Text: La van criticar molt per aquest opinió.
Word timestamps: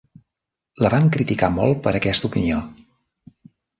La 0.85 0.89
van 0.93 1.11
criticar 1.15 1.51
molt 1.57 1.83
per 1.89 1.93
aquest 1.99 2.29
opinió. 2.31 2.63